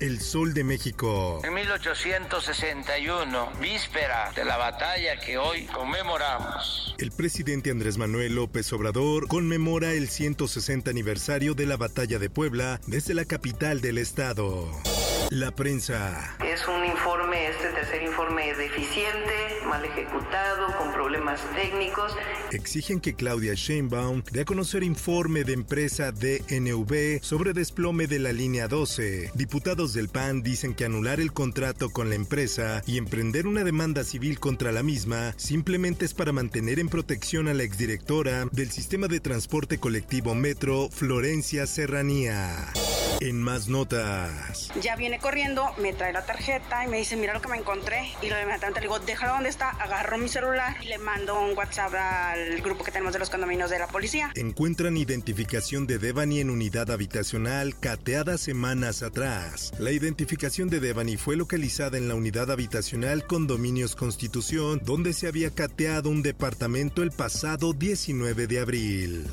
El 0.00 0.20
Sol 0.20 0.54
de 0.54 0.62
México. 0.62 1.40
En 1.42 1.54
1861, 1.54 3.48
víspera 3.60 4.30
de 4.36 4.44
la 4.44 4.56
batalla 4.56 5.18
que 5.18 5.38
hoy 5.38 5.64
conmemoramos. 5.64 6.94
El 6.98 7.10
presidente 7.10 7.72
Andrés 7.72 7.98
Manuel 7.98 8.36
López 8.36 8.72
Obrador 8.72 9.26
conmemora 9.26 9.92
el 9.94 10.08
160 10.08 10.88
aniversario 10.88 11.54
de 11.54 11.66
la 11.66 11.76
batalla 11.76 12.20
de 12.20 12.30
Puebla 12.30 12.80
desde 12.86 13.12
la 13.14 13.24
capital 13.24 13.80
del 13.80 13.98
estado. 13.98 14.70
La 15.30 15.50
prensa. 15.50 16.36
Es 16.42 16.66
un 16.66 16.86
informe, 16.86 17.48
este 17.48 17.68
tercer 17.68 18.02
informe 18.02 18.54
deficiente, 18.54 19.58
mal 19.68 19.84
ejecutado, 19.84 20.74
con 20.78 20.90
problemas 20.94 21.40
técnicos. 21.54 22.12
Exigen 22.50 22.98
que 22.98 23.14
Claudia 23.14 23.52
Sheinbaum 23.54 24.22
dé 24.32 24.40
a 24.40 24.44
conocer 24.46 24.82
informe 24.82 25.44
de 25.44 25.52
empresa 25.52 26.12
DNV 26.12 27.22
sobre 27.22 27.52
desplome 27.52 28.06
de 28.06 28.20
la 28.20 28.32
línea 28.32 28.68
12. 28.68 29.32
Diputados 29.34 29.92
del 29.92 30.08
PAN 30.08 30.42
dicen 30.42 30.74
que 30.74 30.86
anular 30.86 31.20
el 31.20 31.34
contrato 31.34 31.90
con 31.90 32.08
la 32.08 32.14
empresa 32.14 32.82
y 32.86 32.96
emprender 32.96 33.46
una 33.46 33.64
demanda 33.64 34.04
civil 34.04 34.40
contra 34.40 34.72
la 34.72 34.82
misma 34.82 35.34
simplemente 35.36 36.06
es 36.06 36.14
para 36.14 36.32
mantener 36.32 36.78
en 36.78 36.88
protección 36.88 37.48
a 37.48 37.54
la 37.54 37.64
exdirectora 37.64 38.46
del 38.50 38.70
sistema 38.70 39.08
de 39.08 39.20
transporte 39.20 39.76
colectivo 39.78 40.34
Metro, 40.34 40.88
Florencia 40.90 41.66
Serranía. 41.66 42.72
En 43.20 43.42
más 43.42 43.66
notas. 43.68 44.70
Ya 44.80 44.94
viene 44.94 45.18
corriendo, 45.18 45.74
me 45.78 45.92
trae 45.92 46.12
la 46.12 46.24
tarjeta 46.24 46.84
y 46.84 46.88
me 46.88 46.98
dice, 46.98 47.16
mira 47.16 47.34
lo 47.34 47.40
que 47.40 47.48
me 47.48 47.56
encontré. 47.56 48.12
Y 48.22 48.28
lo 48.28 48.36
de 48.36 48.42
inmediatamente 48.42 48.80
le 48.80 48.86
digo, 48.86 49.00
déjalo 49.00 49.32
donde 49.34 49.48
está. 49.48 49.70
Agarro 49.70 50.18
mi 50.18 50.28
celular 50.28 50.76
y 50.82 50.86
le 50.86 50.98
mando 50.98 51.40
un 51.40 51.56
WhatsApp 51.56 51.92
al 51.94 52.60
grupo 52.60 52.84
que 52.84 52.92
tenemos 52.92 53.12
de 53.12 53.18
los 53.18 53.28
condominios 53.28 53.70
de 53.70 53.80
la 53.80 53.88
policía. 53.88 54.30
Encuentran 54.36 54.96
identificación 54.96 55.86
de 55.88 55.98
Devani 55.98 56.40
en 56.40 56.50
unidad 56.50 56.92
habitacional 56.92 57.78
cateada 57.80 58.38
semanas 58.38 59.02
atrás. 59.02 59.72
La 59.78 59.90
identificación 59.90 60.68
de 60.68 60.78
Devani 60.78 61.16
fue 61.16 61.36
localizada 61.36 61.98
en 61.98 62.08
la 62.08 62.14
unidad 62.14 62.52
habitacional 62.52 63.26
Condominios 63.26 63.96
Constitución, 63.96 64.80
donde 64.84 65.12
se 65.12 65.26
había 65.26 65.50
cateado 65.50 66.08
un 66.08 66.22
departamento 66.22 67.02
el 67.02 67.10
pasado 67.10 67.72
19 67.72 68.46
de 68.46 68.60
abril. 68.60 69.30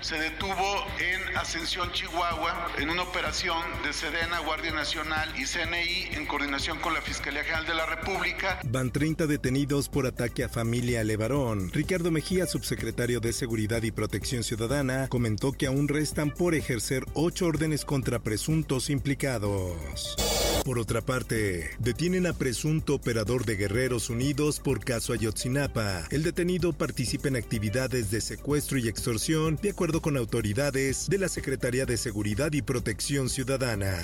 Se 0.00 0.16
detuvo 0.16 0.86
en 1.00 1.36
Ascensión, 1.36 1.90
Chihuahua, 1.92 2.70
en 2.78 2.88
una 2.88 3.02
operación 3.02 3.58
de 3.82 3.92
Sedena, 3.92 4.38
Guardia 4.38 4.72
Nacional 4.72 5.28
y 5.36 5.44
CNI 5.44 6.16
en 6.16 6.24
coordinación 6.24 6.78
con 6.78 6.94
la 6.94 7.02
Fiscalía 7.02 7.42
General 7.42 7.66
de 7.66 7.74
la 7.74 7.84
República. 7.84 8.60
Van 8.64 8.92
30 8.92 9.26
detenidos 9.26 9.88
por 9.88 10.06
ataque 10.06 10.44
a 10.44 10.48
familia 10.48 11.02
Levarón. 11.02 11.70
Ricardo 11.72 12.12
Mejía, 12.12 12.46
subsecretario 12.46 13.18
de 13.18 13.32
Seguridad 13.32 13.82
y 13.82 13.90
Protección 13.90 14.44
Ciudadana, 14.44 15.08
comentó 15.08 15.52
que 15.52 15.66
aún 15.66 15.88
restan 15.88 16.30
por 16.30 16.54
ejercer 16.54 17.04
ocho 17.14 17.46
órdenes 17.46 17.84
contra 17.84 18.20
presuntos 18.20 18.90
implicados. 18.90 20.16
Por 20.64 20.78
otra 20.78 21.00
parte, 21.00 21.70
detienen 21.78 22.26
a 22.26 22.34
presunto 22.34 22.94
operador 22.94 23.44
de 23.46 23.56
Guerreros 23.56 24.10
Unidos 24.10 24.60
por 24.60 24.84
caso 24.84 25.12
Ayotzinapa. 25.12 26.06
El 26.10 26.22
detenido 26.22 26.72
participa 26.72 27.28
en 27.28 27.36
actividades 27.36 28.10
de 28.10 28.20
secuestro 28.20 28.78
y 28.78 28.86
extorsión 28.88 29.56
de 29.56 29.70
acuerdo 29.70 29.87
con 29.96 30.18
autoridades 30.18 31.08
de 31.08 31.16
la 31.16 31.28
Secretaría 31.28 31.86
de 31.86 31.96
Seguridad 31.96 32.52
y 32.52 32.60
Protección 32.60 33.30
Ciudadana. 33.30 33.96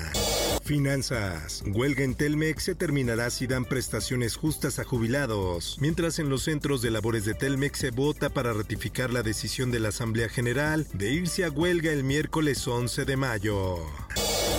Finanzas. 0.64 1.62
Huelga 1.66 2.04
en 2.04 2.14
Telmex 2.14 2.62
se 2.64 2.74
terminará 2.74 3.28
si 3.28 3.46
dan 3.46 3.66
prestaciones 3.66 4.36
justas 4.36 4.78
a 4.78 4.84
jubilados, 4.84 5.76
mientras 5.80 6.18
en 6.18 6.30
los 6.30 6.44
centros 6.44 6.80
de 6.80 6.90
labores 6.90 7.26
de 7.26 7.34
Telmex 7.34 7.78
se 7.78 7.90
vota 7.90 8.30
para 8.30 8.54
ratificar 8.54 9.12
la 9.12 9.22
decisión 9.22 9.70
de 9.70 9.80
la 9.80 9.90
Asamblea 9.90 10.30
General 10.30 10.86
de 10.94 11.12
irse 11.12 11.44
a 11.44 11.50
huelga 11.50 11.92
el 11.92 12.02
miércoles 12.02 12.66
11 12.66 13.04
de 13.04 13.16
mayo. 13.18 13.76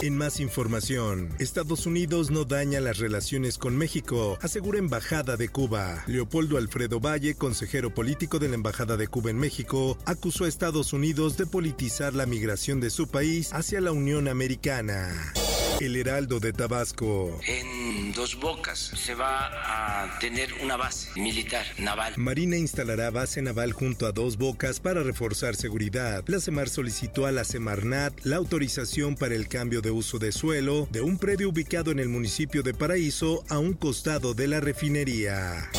En 0.05 0.15
más 0.15 0.39
información, 0.39 1.29
Estados 1.39 1.87
Unidos 1.87 2.29
no 2.29 2.45
daña 2.45 2.79
las 2.79 2.99
relaciones 2.99 3.57
con 3.57 3.75
México, 3.75 4.37
asegura 4.39 4.77
Embajada 4.77 5.35
de 5.35 5.49
Cuba. 5.49 6.03
Leopoldo 6.05 6.59
Alfredo 6.59 6.99
Valle, 6.99 7.33
consejero 7.33 7.91
político 7.91 8.37
de 8.37 8.47
la 8.47 8.53
Embajada 8.53 8.97
de 8.97 9.07
Cuba 9.07 9.31
en 9.31 9.39
México, 9.39 9.97
acusó 10.05 10.43
a 10.43 10.47
Estados 10.47 10.93
Unidos 10.93 11.37
de 11.37 11.47
politizar 11.47 12.13
la 12.13 12.27
migración 12.27 12.79
de 12.79 12.91
su 12.91 13.07
país 13.07 13.51
hacia 13.51 13.81
la 13.81 13.93
Unión 13.93 14.27
Americana. 14.27 15.33
El 15.81 15.97
Heraldo 15.97 16.39
de 16.39 16.53
Tabasco. 16.53 17.37
En 17.45 18.13
Dos 18.13 18.39
Bocas 18.39 18.79
se 18.79 19.13
va 19.13 20.03
a 20.03 20.19
tener 20.19 20.49
una 20.63 20.77
base 20.77 21.09
militar 21.19 21.65
naval. 21.77 22.13
Marina 22.15 22.55
instalará 22.55 23.11
base 23.11 23.41
naval 23.41 23.73
junto 23.73 24.05
a 24.05 24.13
Dos 24.13 24.37
Bocas 24.37 24.79
para 24.79 25.03
reforzar 25.03 25.55
seguridad. 25.55 26.23
La 26.27 26.39
Semar 26.39 26.69
solicitó 26.69 27.25
a 27.25 27.31
la 27.31 27.43
Semarnat 27.43 28.13
la 28.23 28.37
autorización 28.37 29.15
para 29.15 29.35
el 29.35 29.49
cambio 29.49 29.81
de 29.81 29.91
uso 29.91 30.17
de 30.17 30.31
suelo 30.31 30.87
de 30.91 31.01
un 31.01 31.17
predio 31.17 31.49
ubicado 31.49 31.91
en 31.91 31.99
el 31.99 32.07
municipio 32.07 32.63
de 32.63 32.73
Paraíso 32.73 33.43
a 33.49 33.59
un 33.59 33.73
costado 33.73 34.33
de 34.33 34.47
la 34.47 34.61
refinería. 34.61 35.69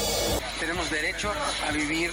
Tenemos 0.61 0.91
derecho 0.91 1.31
a 1.67 1.73
vivir 1.73 2.11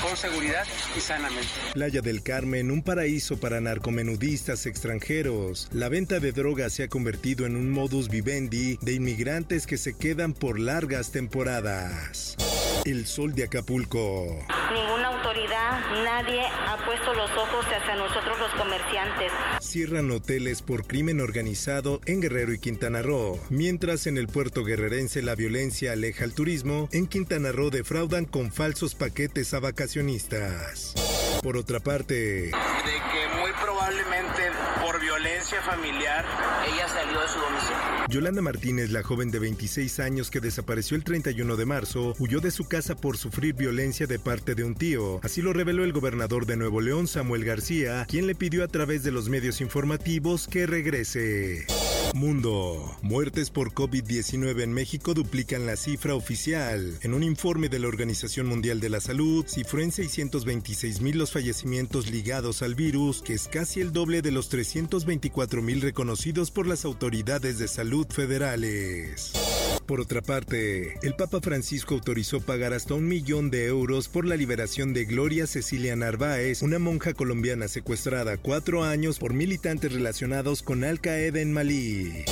con 0.00 0.16
seguridad 0.16 0.64
y 0.96 1.00
sanamente. 1.00 1.48
Playa 1.72 2.00
del 2.00 2.22
Carmen, 2.22 2.70
un 2.70 2.82
paraíso 2.82 3.38
para 3.38 3.60
narcomenudistas 3.60 4.66
extranjeros. 4.66 5.68
La 5.72 5.88
venta 5.88 6.20
de 6.20 6.30
drogas 6.30 6.72
se 6.72 6.84
ha 6.84 6.88
convertido 6.88 7.46
en 7.46 7.56
un 7.56 7.70
modus 7.70 8.08
vivendi 8.08 8.78
de 8.80 8.94
inmigrantes 8.94 9.66
que 9.66 9.76
se 9.76 9.96
quedan 9.96 10.34
por 10.34 10.60
largas 10.60 11.10
temporadas. 11.10 12.36
El 12.84 13.06
sol 13.06 13.34
de 13.34 13.44
Acapulco. 13.44 14.26
Ninguna 14.72 15.08
autoridad, 15.08 15.80
nadie 16.02 16.40
ha 16.40 16.76
puesto 16.86 17.12
los 17.14 17.30
ojos 17.32 17.66
hacia 17.66 17.94
nosotros 17.96 18.38
los 18.38 18.50
comerciantes. 18.52 19.32
Cierran 19.60 20.10
hoteles 20.10 20.62
por 20.62 20.86
crimen 20.86 21.20
organizado 21.20 22.00
en 22.06 22.20
Guerrero 22.20 22.52
y 22.52 22.58
Quintana 22.58 23.02
Roo. 23.02 23.38
Mientras 23.50 24.06
en 24.06 24.16
el 24.16 24.28
puerto 24.28 24.64
guerrerense 24.64 25.22
la 25.22 25.34
violencia 25.34 25.92
aleja 25.92 26.24
al 26.24 26.32
turismo, 26.32 26.88
en 26.92 27.06
Quintana 27.06 27.52
Roo 27.52 27.70
defraudan 27.70 28.24
con 28.24 28.50
falsos 28.50 28.94
paquetes 28.94 29.52
a 29.52 29.60
vacacionistas. 29.60 30.94
Por 31.42 31.56
otra 31.56 31.80
parte, 31.80 32.50
probablemente 33.60 34.42
por 34.80 35.00
violencia 35.00 35.62
familiar 35.62 36.24
ella 36.66 36.88
salió 36.88 37.20
de 37.20 37.28
su 37.28 37.38
domicilio. 37.38 38.06
Yolanda 38.08 38.42
Martínez, 38.42 38.90
la 38.90 39.02
joven 39.02 39.30
de 39.30 39.38
26 39.38 40.00
años 40.00 40.30
que 40.30 40.40
desapareció 40.40 40.96
el 40.96 41.04
31 41.04 41.56
de 41.56 41.66
marzo, 41.66 42.14
huyó 42.18 42.40
de 42.40 42.50
su 42.50 42.68
casa 42.68 42.96
por 42.96 43.16
sufrir 43.16 43.54
violencia 43.54 44.06
de 44.06 44.18
parte 44.18 44.54
de 44.54 44.64
un 44.64 44.74
tío. 44.74 45.20
Así 45.22 45.42
lo 45.42 45.52
reveló 45.52 45.84
el 45.84 45.92
gobernador 45.92 46.46
de 46.46 46.56
Nuevo 46.56 46.80
León, 46.80 47.06
Samuel 47.06 47.44
García, 47.44 48.06
quien 48.08 48.26
le 48.26 48.34
pidió 48.34 48.64
a 48.64 48.68
través 48.68 49.02
de 49.02 49.12
los 49.12 49.28
medios 49.28 49.60
informativos 49.60 50.46
que 50.46 50.66
regrese. 50.66 51.66
Mundo. 52.14 52.96
Muertes 53.02 53.50
por 53.50 53.72
COVID-19 53.72 54.62
en 54.62 54.72
México 54.72 55.14
duplican 55.14 55.66
la 55.66 55.76
cifra 55.76 56.14
oficial. 56.14 56.98
En 57.02 57.14
un 57.14 57.22
informe 57.22 57.68
de 57.68 57.78
la 57.78 57.88
Organización 57.88 58.46
Mundial 58.46 58.80
de 58.80 58.88
la 58.88 59.00
Salud, 59.00 59.44
cifró 59.46 59.80
en 59.80 59.92
626 59.92 61.00
mil 61.00 61.18
los 61.18 61.32
fallecimientos 61.32 62.10
ligados 62.10 62.62
al 62.62 62.74
virus, 62.74 63.22
que 63.22 63.34
es 63.34 63.48
casi 63.48 63.80
el 63.80 63.92
doble 63.92 64.22
de 64.22 64.32
los 64.32 64.48
324 64.48 65.62
mil 65.62 65.80
reconocidos 65.80 66.50
por 66.50 66.66
las 66.66 66.84
autoridades 66.84 67.58
de 67.58 67.68
salud 67.68 68.06
federales. 68.08 69.32
Por 69.90 70.00
otra 70.00 70.22
parte, 70.22 71.00
el 71.02 71.16
Papa 71.16 71.40
Francisco 71.40 71.94
autorizó 71.94 72.40
pagar 72.40 72.72
hasta 72.74 72.94
un 72.94 73.08
millón 73.08 73.50
de 73.50 73.66
euros 73.66 74.06
por 74.06 74.24
la 74.24 74.36
liberación 74.36 74.94
de 74.94 75.04
Gloria 75.04 75.48
Cecilia 75.48 75.96
Narváez, 75.96 76.62
una 76.62 76.78
monja 76.78 77.12
colombiana 77.12 77.66
secuestrada 77.66 78.36
cuatro 78.36 78.84
años 78.84 79.18
por 79.18 79.34
militantes 79.34 79.92
relacionados 79.92 80.62
con 80.62 80.84
Al 80.84 81.00
Qaeda 81.00 81.40
en 81.40 81.52
Malí. 81.52 82.24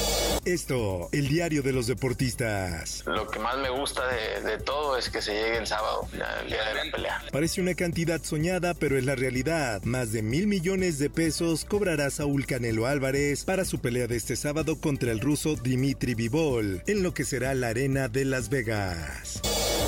Esto, 0.44 1.08
el 1.12 1.28
diario 1.28 1.62
de 1.62 1.72
los 1.72 1.88
deportistas. 1.88 3.02
Lo 3.06 3.26
que 3.26 3.40
más 3.40 3.58
me 3.58 3.68
gusta 3.68 4.02
de, 4.06 4.48
de 4.48 4.58
todo 4.58 4.96
es 4.96 5.10
que 5.10 5.20
se 5.20 5.32
llegue 5.32 5.58
el 5.58 5.66
sábado, 5.66 6.08
el 6.12 6.48
día 6.48 6.64
de 6.64 6.74
la 6.86 6.92
pelea. 6.92 7.22
Parece 7.32 7.60
una 7.60 7.74
cantidad 7.74 8.22
soñada, 8.22 8.72
pero 8.72 8.96
es 8.96 9.04
la 9.04 9.16
realidad. 9.16 9.82
Más 9.82 10.12
de 10.12 10.22
mil 10.22 10.46
millones 10.46 10.98
de 10.98 11.10
pesos 11.10 11.64
cobrará 11.64 12.08
Saúl 12.10 12.46
Canelo 12.46 12.86
Álvarez 12.86 13.44
para 13.44 13.64
su 13.64 13.80
pelea 13.80 14.06
de 14.06 14.16
este 14.16 14.36
sábado 14.36 14.80
contra 14.80 15.10
el 15.10 15.20
ruso 15.20 15.56
Dimitri 15.56 16.14
Vivol, 16.14 16.82
en 16.86 17.02
lo 17.02 17.12
que 17.12 17.24
será 17.24 17.47
la 17.54 17.68
arena 17.68 18.08
de 18.08 18.24
Las 18.24 18.48
Vegas. 18.48 19.40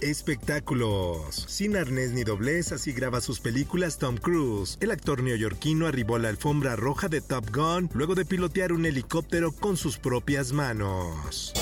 Espectáculos. 0.03 1.45
Sin 1.49 1.77
arnés 1.77 2.13
ni 2.13 2.25
doblez, 2.25 2.73
así 2.73 2.93
graba 2.93 3.21
sus 3.21 3.41
películas 3.41 3.99
Tom 3.99 4.17
Cruise. 4.17 4.79
El 4.81 4.91
actor 4.91 5.23
neoyorquino 5.23 5.87
arribó 5.87 6.17
a 6.17 6.21
la 6.21 6.29
alfombra 6.29 6.77
roja 6.77 7.09
de 7.09 7.21
Top 7.21 7.51
Gun 7.55 7.91
luego 7.93 8.15
de 8.15 8.25
pilotear 8.25 8.73
un 8.73 8.87
helicóptero 8.87 9.53
con 9.53 9.77
sus 9.77 9.99
propias 9.99 10.53
manos. 10.53 11.53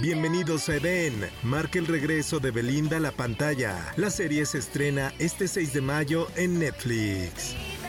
Bienvenidos 0.00 0.68
a 0.68 0.76
Edén. 0.76 1.12
Marca 1.42 1.78
el 1.78 1.86
regreso 1.86 2.38
de 2.38 2.50
Belinda 2.50 2.98
a 2.98 3.00
la 3.00 3.10
pantalla. 3.10 3.92
La 3.96 4.10
serie 4.10 4.46
se 4.46 4.58
estrena 4.58 5.12
este 5.18 5.48
6 5.48 5.72
de 5.72 5.80
mayo 5.80 6.28
en 6.36 6.58
Netflix. 6.58 7.56